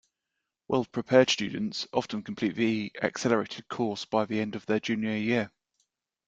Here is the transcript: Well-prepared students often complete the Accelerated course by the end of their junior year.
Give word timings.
Well-prepared 0.67 1.29
students 1.29 1.87
often 1.93 2.23
complete 2.23 2.55
the 2.55 2.91
Accelerated 3.03 3.67
course 3.67 4.03
by 4.05 4.25
the 4.25 4.39
end 4.39 4.55
of 4.55 4.65
their 4.65 4.79
junior 4.79 5.15
year. 5.15 5.51